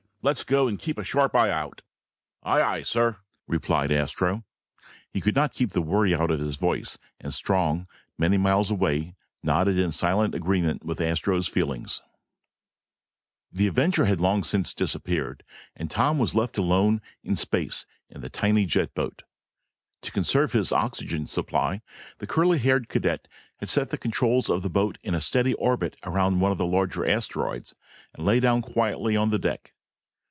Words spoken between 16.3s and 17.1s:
left alone